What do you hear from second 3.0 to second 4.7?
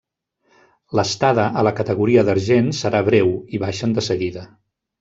breu, i baixen de seguida.